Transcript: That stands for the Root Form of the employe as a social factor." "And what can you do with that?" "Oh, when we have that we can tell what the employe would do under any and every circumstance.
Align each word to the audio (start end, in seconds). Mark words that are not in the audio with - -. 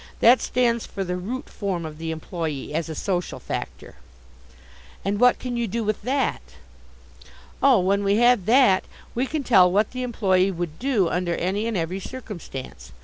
That 0.19 0.41
stands 0.41 0.83
for 0.87 1.03
the 1.03 1.15
Root 1.15 1.47
Form 1.47 1.85
of 1.85 1.99
the 1.99 2.09
employe 2.09 2.71
as 2.73 2.89
a 2.89 2.95
social 2.95 3.39
factor." 3.39 3.93
"And 5.05 5.19
what 5.19 5.37
can 5.37 5.57
you 5.57 5.67
do 5.67 5.83
with 5.83 6.01
that?" 6.01 6.41
"Oh, 7.61 7.79
when 7.81 8.03
we 8.03 8.15
have 8.15 8.47
that 8.47 8.83
we 9.13 9.27
can 9.27 9.43
tell 9.43 9.71
what 9.71 9.91
the 9.91 10.01
employe 10.01 10.51
would 10.51 10.79
do 10.79 11.07
under 11.07 11.35
any 11.35 11.67
and 11.67 11.77
every 11.77 11.99
circumstance. 11.99 12.93